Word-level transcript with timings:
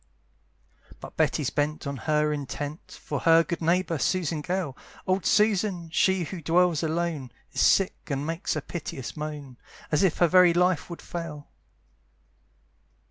But 0.99 1.15
Betty's 1.15 1.51
bent 1.51 1.85
on 1.85 1.95
her 1.95 2.33
intent, 2.33 2.97
For 3.03 3.19
her 3.19 3.43
good 3.43 3.61
neighbour, 3.61 3.99
Susan 3.99 4.41
Gale, 4.41 4.75
Old 5.05 5.27
Susan, 5.27 5.91
she 5.91 6.23
who 6.23 6.41
dwells 6.41 6.81
alone, 6.81 7.31
Is 7.53 7.61
sick, 7.61 8.09
and 8.09 8.25
makes 8.25 8.55
a 8.55 8.63
piteous 8.63 9.15
moan, 9.15 9.57
As 9.91 10.01
if 10.01 10.17
her 10.17 10.27
very 10.27 10.55
life 10.55 10.89
would 10.89 11.03
fail. 11.03 11.49